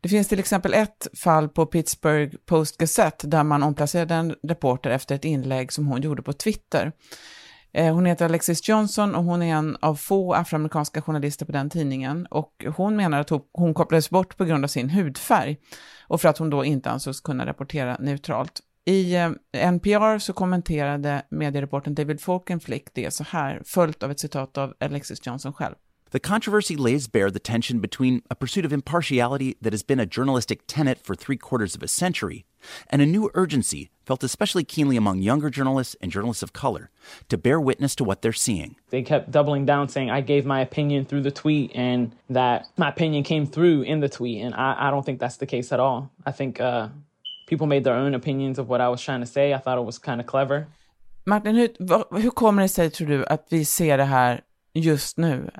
Det 0.00 0.08
finns 0.08 0.28
till 0.28 0.38
exempel 0.38 0.74
ett 0.74 1.06
fall 1.22 1.48
på 1.48 1.66
Pittsburgh 1.66 2.36
Post 2.46 2.76
Gazette 2.78 3.26
där 3.26 3.44
man 3.44 3.62
omplacerade 3.62 4.14
en 4.14 4.34
reporter 4.42 4.90
efter 4.90 5.14
ett 5.14 5.24
inlägg 5.24 5.72
som 5.72 5.86
hon 5.86 6.02
gjorde 6.02 6.22
på 6.22 6.32
Twitter. 6.32 6.92
Eh, 7.74 7.94
hon 7.94 8.06
heter 8.06 8.24
Alexis 8.24 8.68
Johnson 8.68 9.14
och 9.14 9.24
hon 9.24 9.42
är 9.42 9.54
en 9.54 9.76
av 9.80 9.94
få 9.94 10.34
afroamerikanska 10.34 11.02
journalister 11.02 11.46
på 11.46 11.52
den 11.52 11.70
tidningen. 11.70 12.26
Och 12.30 12.64
hon 12.76 12.96
menar 12.96 13.20
att 13.20 13.30
hon 13.52 13.74
kopplades 13.74 14.10
bort 14.10 14.36
på 14.36 14.44
grund 14.44 14.64
av 14.64 14.68
sin 14.68 14.90
hudfärg 14.90 15.56
och 16.02 16.20
för 16.20 16.28
att 16.28 16.38
hon 16.38 16.50
då 16.50 16.64
inte 16.64 16.90
ansågs 16.90 17.20
kunna 17.20 17.46
rapportera 17.46 17.96
neutralt. 18.00 18.60
I 18.84 19.16
eh, 19.16 19.30
NPR 19.52 20.18
så 20.18 20.32
kommenterade 20.32 21.22
mediereportern 21.30 21.94
David 21.94 22.20
Falkenflick 22.20 22.94
det 22.94 23.14
så 23.14 23.24
här, 23.24 23.62
följt 23.64 24.02
av 24.02 24.10
ett 24.10 24.20
citat 24.20 24.58
av 24.58 24.74
Alexis 24.80 25.26
Johnson 25.26 25.52
själv. 25.52 25.74
The 26.10 26.20
controversy 26.20 26.76
lays 26.76 27.08
bare 27.08 27.30
the 27.30 27.40
tension 27.40 27.80
between 27.80 28.22
a 28.30 28.34
pursuit 28.34 28.64
of 28.64 28.72
impartiality 28.72 29.56
that 29.60 29.72
has 29.72 29.82
been 29.82 29.98
a 29.98 30.06
journalistic 30.06 30.60
tenet 30.66 30.98
for 31.02 31.14
three 31.14 31.36
quarters 31.36 31.74
of 31.74 31.82
a 31.82 31.88
century 31.88 32.44
and 32.88 33.02
a 33.02 33.06
new 33.06 33.30
urgency 33.34 33.90
felt 34.06 34.22
especially 34.22 34.64
keenly 34.64 34.96
among 34.96 35.18
younger 35.18 35.50
journalists 35.50 35.96
and 36.00 36.12
journalists 36.12 36.42
of 36.42 36.52
color 36.52 36.90
to 37.28 37.38
bear 37.38 37.60
witness 37.60 37.94
to 37.96 38.04
what 38.04 38.22
they're 38.22 38.32
seeing. 38.32 38.76
They 38.90 39.02
kept 39.02 39.30
doubling 39.30 39.64
down, 39.64 39.88
saying, 39.88 40.10
I 40.10 40.20
gave 40.20 40.44
my 40.44 40.60
opinion 40.60 41.04
through 41.04 41.22
the 41.22 41.30
tweet 41.30 41.72
and 41.74 42.12
that 42.30 42.66
my 42.76 42.88
opinion 42.88 43.24
came 43.24 43.46
through 43.46 43.82
in 43.82 44.00
the 44.00 44.08
tweet. 44.08 44.42
And 44.42 44.54
I, 44.54 44.88
I 44.88 44.90
don't 44.90 45.04
think 45.04 45.20
that's 45.20 45.38
the 45.38 45.46
case 45.46 45.72
at 45.72 45.80
all. 45.80 46.10
I 46.26 46.32
think 46.32 46.60
uh, 46.60 46.88
people 47.46 47.66
made 47.66 47.84
their 47.84 47.94
own 47.94 48.14
opinions 48.14 48.58
of 48.58 48.68
what 48.68 48.80
I 48.80 48.88
was 48.88 49.02
trying 49.02 49.20
to 49.20 49.26
say. 49.26 49.54
I 49.54 49.58
thought 49.58 49.78
it 49.78 49.84
was 49.84 49.98
kind 49.98 50.20
of 50.20 50.26
clever. 50.26 50.68
Martin, 51.26 51.56
hur, 51.56 52.20
hur 52.20 52.30
kommer 52.30 52.62
det 52.62 52.68
sig, 52.68 52.90
tror 52.90 53.08
du, 53.08 53.24
att 53.24 53.46
vi 53.50 53.64
ser 53.64 53.96
det 53.96 54.04
här 54.04 54.40
just 54.74 55.18
nu? 55.18 55.50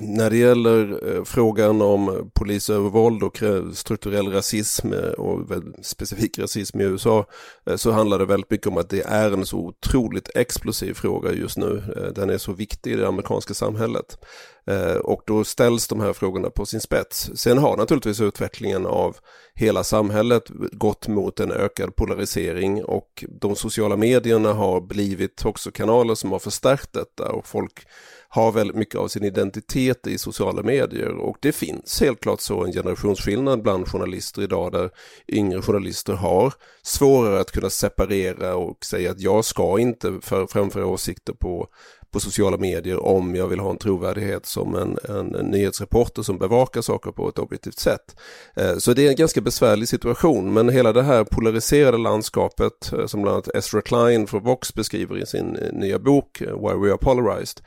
När 0.00 0.30
det 0.30 0.36
gäller 0.36 1.10
eh, 1.16 1.24
frågan 1.24 1.82
om 1.82 2.30
polisövervåld 2.34 3.22
och 3.22 3.42
strukturell 3.74 4.32
rasism 4.32 4.92
eh, 4.92 4.98
och 5.00 5.62
specifik 5.82 6.38
rasism 6.38 6.80
i 6.80 6.84
USA 6.84 7.26
eh, 7.66 7.76
så 7.76 7.90
handlar 7.90 8.18
det 8.18 8.24
väldigt 8.24 8.50
mycket 8.50 8.66
om 8.66 8.76
att 8.76 8.90
det 8.90 9.02
är 9.02 9.30
en 9.30 9.46
så 9.46 9.58
otroligt 9.58 10.30
explosiv 10.34 10.94
fråga 10.94 11.32
just 11.32 11.56
nu. 11.56 11.82
Den 12.14 12.30
är 12.30 12.38
så 12.38 12.52
viktig 12.52 12.92
i 12.92 12.96
det 12.96 13.08
amerikanska 13.08 13.54
samhället. 13.54 14.18
Eh, 14.66 14.96
och 14.96 15.22
då 15.26 15.44
ställs 15.44 15.88
de 15.88 16.00
här 16.00 16.12
frågorna 16.12 16.50
på 16.50 16.66
sin 16.66 16.80
spets. 16.80 17.30
Sen 17.34 17.58
har 17.58 17.76
naturligtvis 17.76 18.20
utvecklingen 18.20 18.86
av 18.86 19.16
hela 19.54 19.84
samhället 19.84 20.42
gått 20.72 21.08
mot 21.08 21.40
en 21.40 21.52
ökad 21.52 21.96
polarisering 21.96 22.84
och 22.84 23.24
de 23.40 23.56
sociala 23.56 23.96
medierna 23.96 24.52
har 24.52 24.80
blivit 24.80 25.44
också 25.44 25.70
kanaler 25.70 26.14
som 26.14 26.32
har 26.32 26.38
förstärkt 26.38 26.92
detta 26.92 27.32
och 27.32 27.46
folk 27.46 27.86
har 28.28 28.52
väldigt 28.52 28.76
mycket 28.76 29.00
av 29.00 29.08
sin 29.08 29.24
identitet 29.24 30.06
i 30.06 30.18
sociala 30.18 30.62
medier 30.62 31.16
och 31.16 31.36
det 31.40 31.52
finns 31.52 32.00
helt 32.00 32.20
klart 32.20 32.40
så 32.40 32.64
en 32.64 32.72
generationsskillnad 32.72 33.62
bland 33.62 33.88
journalister 33.88 34.42
idag 34.42 34.72
där 34.72 34.90
yngre 35.28 35.62
journalister 35.62 36.12
har 36.12 36.52
svårare 36.82 37.40
att 37.40 37.50
kunna 37.50 37.70
separera 37.70 38.56
och 38.56 38.84
säga 38.84 39.10
att 39.10 39.20
jag 39.20 39.44
ska 39.44 39.78
inte 39.78 40.18
för, 40.22 40.46
framföra 40.46 40.86
åsikter 40.86 41.32
på 41.32 41.68
på 42.12 42.20
sociala 42.20 42.56
medier 42.56 43.02
om 43.02 43.34
jag 43.34 43.46
vill 43.46 43.60
ha 43.60 43.70
en 43.70 43.78
trovärdighet 43.78 44.46
som 44.46 44.74
en, 44.74 44.98
en, 45.08 45.34
en 45.34 45.46
nyhetsreporter 45.46 46.22
som 46.22 46.38
bevakar 46.38 46.80
saker 46.80 47.10
på 47.10 47.28
ett 47.28 47.38
objektivt 47.38 47.78
sätt. 47.78 48.16
Eh, 48.56 48.76
så 48.76 48.92
det 48.92 49.06
är 49.06 49.10
en 49.10 49.16
ganska 49.16 49.40
besvärlig 49.40 49.88
situation 49.88 50.52
men 50.52 50.68
hela 50.68 50.92
det 50.92 51.02
här 51.02 51.24
polariserade 51.24 51.98
landskapet 51.98 52.92
eh, 52.92 53.06
som 53.06 53.22
bland 53.22 53.34
annat 53.34 53.54
Ezra 53.54 53.82
Klein 53.82 54.26
från 54.26 54.42
Vox 54.42 54.74
beskriver 54.74 55.18
i 55.18 55.26
sin 55.26 55.56
eh, 55.56 55.72
nya 55.72 55.98
bok 55.98 56.40
Why 56.40 56.74
We 56.82 56.90
Are 56.90 56.98
Polarized. 56.98 57.60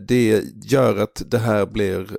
Det 0.00 0.42
gör 0.64 0.96
att 0.96 1.22
det 1.26 1.38
här 1.38 1.66
blir, 1.66 2.18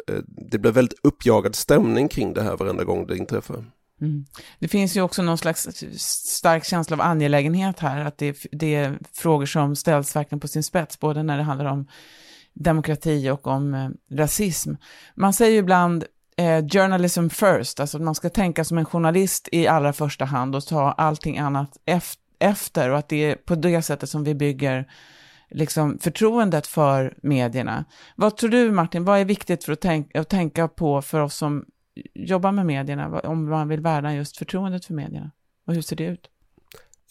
det 0.52 0.58
blir 0.58 0.72
väldigt 0.72 1.00
uppjagad 1.04 1.56
stämning 1.56 2.08
kring 2.08 2.34
det 2.34 2.42
här 2.42 2.58
varenda 2.58 2.84
gång 2.84 3.08
det 3.08 3.18
inträffar. 3.18 3.66
Mm. 4.02 4.26
Det 4.60 4.68
finns 4.68 4.98
ju 4.98 5.02
också 5.02 5.22
någon 5.22 5.38
slags 5.38 5.68
stark 5.98 6.66
känsla 6.66 6.96
av 6.96 7.02
angelägenhet 7.02 7.80
här, 7.80 8.06
att 8.06 8.18
det, 8.18 8.38
det, 8.52 8.76
är 8.76 9.00
frågor 9.14 9.46
som 9.46 9.76
ställs 9.76 10.16
verkligen 10.16 10.40
på 10.40 10.48
sin 10.48 10.64
spets, 10.64 11.00
både 11.00 11.24
när 11.24 11.38
det 11.38 11.44
handlar 11.44 11.66
om 11.66 11.88
demokrati 12.54 13.30
och 13.30 13.48
om 13.48 13.74
eh, 13.74 13.90
rasism. 14.18 14.74
Man 15.16 15.34
säger 15.34 15.52
ju 15.52 15.58
ibland 15.58 16.06
eh, 16.38 16.66
journalism 16.66 17.28
first, 17.30 17.80
alltså 17.80 17.98
att 17.98 18.04
man 18.04 18.16
ska 18.16 18.30
tänka 18.30 18.64
som 18.64 18.78
en 18.78 18.86
journalist 18.86 19.50
i 19.52 19.68
allra 19.68 19.94
första 19.94 20.26
hand 20.26 20.56
och 20.56 20.66
ta 20.66 20.92
allting 20.92 21.38
annat 21.38 21.78
efter 22.40 22.90
och 22.90 22.98
att 22.98 23.10
det 23.10 23.32
är 23.32 23.36
på 23.36 23.56
det 23.56 23.82
sättet 23.82 24.10
som 24.10 24.24
vi 24.24 24.36
bygger 24.36 24.88
liksom 25.50 26.00
förtroendet 26.00 26.68
för 26.68 27.18
medierna. 27.24 27.86
Vad 28.16 28.38
tror 28.38 28.50
du 28.50 28.72
Martin, 28.72 29.06
vad 29.06 29.20
är 29.20 29.26
viktigt 29.26 29.64
för 29.64 29.74
att, 29.74 29.82
tänk 29.82 30.16
att 30.16 30.30
tänka 30.30 30.68
på 30.68 31.02
för 31.02 31.20
oss 31.20 31.36
som 31.36 31.66
jobbar 32.14 32.52
med 32.52 32.66
medierna, 32.66 33.20
om 33.20 33.50
man 33.50 33.68
vill 33.68 33.82
värna 33.82 34.16
just 34.16 34.38
förtroendet 34.38 34.86
för 34.86 34.94
medierna? 34.94 35.32
Och 35.66 35.74
hur 35.74 35.82
ser 35.82 35.96
det 35.96 36.06
ut? 36.06 36.30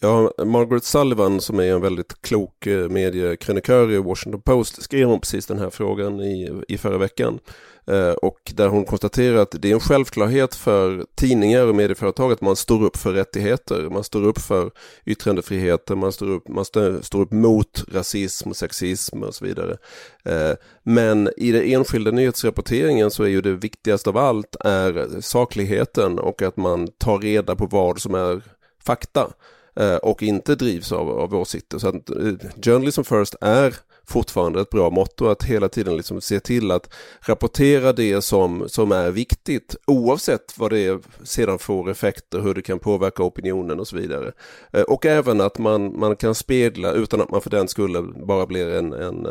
Ja, 0.05 0.33
Margaret 0.45 0.85
Sullivan 0.85 1.41
som 1.41 1.59
är 1.59 1.73
en 1.73 1.81
väldigt 1.81 2.23
klok 2.23 2.67
eh, 2.67 2.89
mediekrönikör 2.89 3.93
i 3.93 3.99
Washington 3.99 4.43
Post 4.43 4.83
skrev 4.83 5.11
om 5.11 5.21
precis 5.21 5.47
den 5.47 5.59
här 5.59 5.71
frågan 5.71 6.21
i, 6.21 6.63
i 6.69 6.79
förra 6.79 6.99
veckan. 6.99 7.39
Eh, 7.87 8.11
och 8.11 8.53
där 8.55 8.69
hon 8.69 8.85
konstaterar 8.85 9.37
att 9.37 9.55
det 9.63 9.71
är 9.71 9.75
en 9.75 9.81
självklarhet 9.81 10.55
för 10.55 11.07
tidningar 11.15 11.67
och 11.67 11.75
medieföretag 11.75 12.33
att 12.33 12.41
man 12.41 12.57
står 12.57 12.83
upp 12.85 12.97
för 12.97 13.13
rättigheter, 13.13 13.91
man 13.91 14.05
står 14.05 14.25
upp 14.25 14.39
för 14.39 14.71
yttrandefriheten, 15.07 15.99
man 15.99 16.13
står 16.13 16.31
upp, 16.31 16.49
man 16.49 16.65
står 17.03 17.21
upp 17.21 17.33
mot 17.33 17.85
rasism 17.93 18.51
och 18.51 18.57
sexism 18.57 19.23
och 19.23 19.35
så 19.35 19.45
vidare. 19.45 19.77
Eh, 20.25 20.57
men 20.83 21.31
i 21.37 21.53
den 21.53 21.63
enskilda 21.63 22.11
nyhetsrapporteringen 22.11 23.11
så 23.11 23.23
är 23.23 23.29
ju 23.29 23.41
det 23.41 23.53
viktigaste 23.53 24.11
av 24.11 24.17
allt 24.17 24.57
är 24.61 25.21
sakligheten 25.21 26.19
och 26.19 26.43
att 26.43 26.57
man 26.57 26.89
tar 26.89 27.19
reda 27.19 27.57
på 27.57 27.67
vad 27.67 28.01
som 28.01 28.15
är 28.15 28.43
fakta 28.85 29.29
Eh, 29.77 29.97
och 29.97 30.23
inte 30.23 30.55
drivs 30.55 30.93
av, 30.93 31.11
av 31.11 31.35
åsikter. 31.35 31.79
Så 31.79 31.89
att 31.89 32.11
eh, 32.11 32.51
journalism 32.63 33.03
first 33.03 33.35
är 33.41 33.75
fortfarande 34.07 34.61
ett 34.61 34.71
bra 34.71 34.91
motto 34.91 35.27
att 35.27 35.43
hela 35.43 35.69
tiden 35.69 35.97
liksom 35.97 36.21
se 36.21 36.41
till 36.41 36.71
att 36.71 36.95
rapportera 37.21 37.93
det 37.93 38.23
som, 38.23 38.69
som 38.69 38.93
är 38.93 39.11
viktigt 39.11 39.77
oavsett 39.87 40.59
vad 40.59 40.71
det 40.71 41.03
sedan 41.23 41.59
får 41.59 41.91
effekter, 41.91 42.41
hur 42.41 42.55
det 42.55 42.63
kan 42.63 42.79
påverka 42.79 43.23
opinionen 43.23 43.81
och 43.81 43.89
så 43.89 43.97
vidare. 43.97 44.33
Eh, 44.73 44.83
och 44.83 45.07
även 45.07 45.41
att 45.41 45.59
man, 45.59 45.99
man 45.99 46.17
kan 46.17 46.35
spegla 46.35 46.93
utan 46.93 47.21
att 47.21 47.31
man 47.31 47.41
för 47.41 47.51
den 47.51 47.69
skulle 47.69 48.03
bara 48.03 48.47
blir 48.47 48.69
en, 48.69 48.93
en 48.93 49.27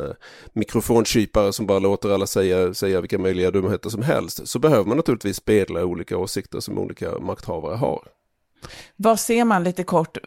mikrofonkypare 0.54 1.54
som 1.54 1.66
bara 1.66 1.80
låter 1.80 2.10
alla 2.10 2.28
säga, 2.28 2.74
säga 2.74 3.02
vilka 3.02 3.18
möjliga 3.18 3.52
dumheter 3.52 3.90
som 3.90 4.02
helst 4.02 4.48
så 4.48 4.60
behöver 4.60 4.86
man 4.86 4.98
naturligtvis 4.98 5.38
spegla 5.38 5.86
olika 5.86 6.18
åsikter 6.18 6.60
som 6.60 6.78
olika 6.78 7.20
makthavare 7.20 7.76
har. 7.76 8.21
Vad 8.96 9.20
ser 9.20 9.46
man 9.46 9.64
lite 9.64 9.84
kort? 9.84 10.18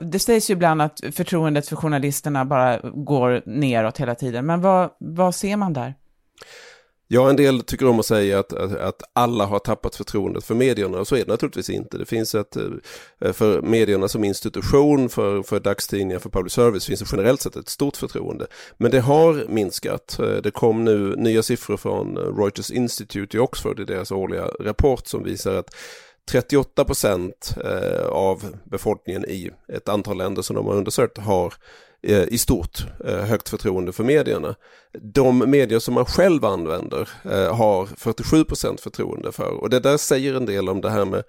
Det 0.00 0.18
sägs 0.18 0.50
ju 0.50 0.54
ibland 0.54 0.82
att 0.82 1.00
förtroendet 1.12 1.68
för 1.68 1.76
journalisterna 1.76 2.44
bara 2.44 2.78
går 2.82 3.42
neråt 3.46 3.98
hela 3.98 4.14
tiden, 4.14 4.46
men 4.46 4.60
vad, 4.60 4.90
vad 4.98 5.34
ser 5.34 5.56
man 5.56 5.72
där? 5.72 5.94
Ja, 7.08 7.30
en 7.30 7.36
del 7.36 7.60
tycker 7.60 7.88
om 7.88 8.00
att 8.00 8.06
säga 8.06 8.38
att, 8.38 8.52
att, 8.52 8.72
att, 8.72 9.02
alla 9.12 9.46
har 9.46 9.58
tappat 9.58 9.96
förtroendet 9.96 10.44
för 10.44 10.54
medierna 10.54 10.98
och 10.98 11.08
så 11.08 11.16
är 11.16 11.24
det 11.24 11.30
naturligtvis 11.30 11.70
inte. 11.70 11.98
Det 11.98 12.04
finns 12.04 12.34
ett, 12.34 12.56
eh, 13.20 13.32
för 13.32 13.62
medierna 13.62 14.08
som 14.08 14.24
institution, 14.24 15.08
för, 15.08 15.42
för 15.42 15.60
dagstidningar, 15.60 16.18
för 16.18 16.30
public 16.30 16.52
service 16.52 16.86
finns 16.86 17.00
det 17.00 17.06
generellt 17.12 17.40
sett 17.40 17.56
ett 17.56 17.68
stort 17.68 17.96
förtroende. 17.96 18.46
Men 18.76 18.90
det 18.90 19.00
har 19.00 19.46
minskat. 19.48 20.18
Eh, 20.18 20.36
det 20.42 20.50
kom 20.50 20.84
nu 20.84 21.14
nya 21.16 21.42
siffror 21.42 21.76
från 21.76 22.16
eh, 22.16 22.20
Reuters 22.20 22.70
Institute 22.70 23.36
i 23.36 23.40
Oxford 23.40 23.80
i 23.80 23.84
deras 23.84 24.12
årliga 24.12 24.44
rapport 24.60 25.06
som 25.06 25.24
visar 25.24 25.54
att 25.54 25.74
38 26.30 26.84
procent 26.84 27.54
eh, 27.64 28.06
av 28.06 28.56
befolkningen 28.64 29.24
i 29.24 29.50
ett 29.72 29.88
antal 29.88 30.18
länder 30.18 30.42
som 30.42 30.56
de 30.56 30.66
har 30.66 30.74
undersökt 30.74 31.18
har 31.18 31.54
eh, 32.02 32.22
i 32.22 32.38
stort 32.38 32.86
eh, 33.04 33.18
högt 33.18 33.48
förtroende 33.48 33.92
för 33.92 34.04
medierna. 34.04 34.54
De 35.00 35.38
medier 35.50 35.78
som 35.78 35.94
man 35.94 36.04
själv 36.04 36.44
använder 36.44 37.08
har 37.50 37.86
47 37.86 38.44
procent 38.44 38.80
förtroende 38.80 39.32
för 39.32 39.50
och 39.50 39.70
det 39.70 39.80
där 39.80 39.96
säger 39.96 40.34
en 40.34 40.46
del 40.46 40.68
om 40.68 40.80
det 40.80 40.90
här 40.90 41.04
med 41.04 41.24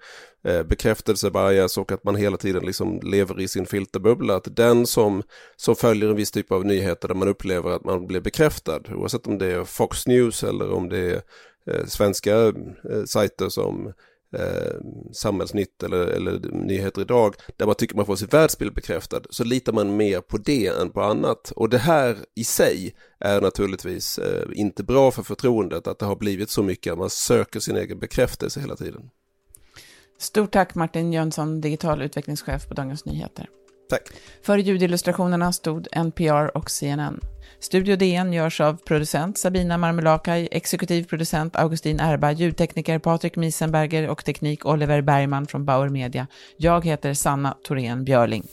bekräftelsebias 0.68 1.78
och 1.78 1.92
att 1.92 2.04
man 2.04 2.16
hela 2.16 2.36
tiden 2.36 2.66
liksom 2.66 3.00
lever 3.02 3.40
i 3.40 3.48
sin 3.48 3.66
filterbubbla. 3.66 4.36
Att 4.36 4.56
den 4.56 4.86
som, 4.86 5.22
som 5.56 5.76
följer 5.76 6.08
en 6.08 6.16
viss 6.16 6.30
typ 6.30 6.52
av 6.52 6.66
nyheter 6.66 7.08
där 7.08 7.14
man 7.14 7.28
upplever 7.28 7.70
att 7.70 7.84
man 7.84 8.06
blir 8.06 8.20
bekräftad, 8.20 8.80
oavsett 8.94 9.26
om 9.26 9.38
det 9.38 9.46
är 9.46 9.64
Fox 9.64 10.06
News 10.06 10.44
eller 10.44 10.72
om 10.72 10.88
det 10.88 10.98
är 10.98 11.22
svenska 11.86 12.52
sajter 13.06 13.48
som 13.48 13.92
eh, 14.36 14.76
Samhällsnytt 15.12 15.82
eller, 15.82 16.06
eller 16.06 16.40
Nyheter 16.52 17.02
idag, 17.02 17.34
där 17.56 17.66
man 17.66 17.74
tycker 17.74 17.96
man 17.96 18.06
får 18.06 18.16
sin 18.16 18.28
världsbild 18.28 18.74
bekräftad, 18.74 19.20
så 19.30 19.44
litar 19.44 19.72
man 19.72 19.96
mer 19.96 20.20
på 20.20 20.38
det 20.38 20.66
än 20.66 20.90
på 20.90 21.02
annat. 21.02 21.52
Och 21.56 21.68
det 21.68 21.78
här 21.78 22.16
i 22.34 22.44
sig 22.44 22.94
är 23.20 23.40
naturligtvis 23.40 24.18
eh, 24.18 24.48
inte 24.52 24.84
bra 24.84 25.10
för 25.10 25.22
förtroendet, 25.22 25.86
att 25.86 25.98
det 25.98 26.06
har 26.06 26.16
blivit 26.16 26.50
så 26.50 26.62
mycket 26.62 26.92
att 26.92 26.98
man 26.98 27.10
söker 27.10 27.60
sin 27.60 27.76
egen 27.76 27.98
bekräftelse 27.98 28.60
hela 28.60 28.76
tiden. 28.76 29.10
Stort 30.18 30.52
tack 30.52 30.74
Martin 30.74 31.12
Jönsson, 31.12 31.60
digital 31.60 32.02
utvecklingschef 32.02 32.68
på 32.68 32.74
Dagens 32.74 33.04
Nyheter. 33.04 33.48
Tack. 33.88 34.02
För 34.42 34.58
ljudillustrationerna 34.58 35.52
stod 35.52 35.88
NPR 35.92 36.56
och 36.56 36.70
CNN. 36.70 37.20
Studio 37.60 37.96
DN 37.96 38.32
görs 38.32 38.60
av 38.60 38.76
producent 38.84 39.38
Sabina 39.38 39.78
Marmelakai, 39.78 40.48
exekutiv 40.50 41.04
producent 41.04 41.56
Augustin 41.56 42.00
Erba, 42.00 42.32
ljudtekniker 42.32 42.98
Patrik 42.98 43.36
Miesenberger 43.36 44.08
och 44.08 44.24
teknik 44.24 44.66
Oliver 44.66 45.00
Bergman 45.00 45.46
från 45.46 45.64
Bauer 45.64 45.88
Media. 45.88 46.26
Jag 46.56 46.84
heter 46.84 47.14
Sanna 47.14 47.56
Thorén 47.64 48.04
Björling. 48.04 48.48